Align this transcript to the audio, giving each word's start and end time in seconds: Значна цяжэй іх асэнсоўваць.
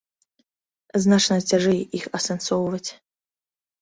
Значна 1.03 1.37
цяжэй 1.49 1.81
іх 1.99 2.03
асэнсоўваць. 2.21 2.87